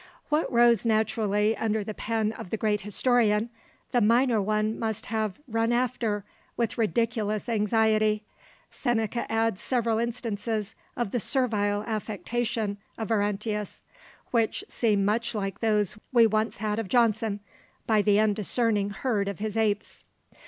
[0.29, 3.51] What rose naturally under the pen of the great historian,
[3.91, 6.25] the minor one must have run after
[6.57, 8.23] with ridiculous anxiety.
[8.71, 13.83] Seneca adds several instances of the servile affectation of Arruntius,
[14.31, 17.39] which seem much like those we once had of Johnson,
[17.85, 20.03] by the undiscerning herd of his apes.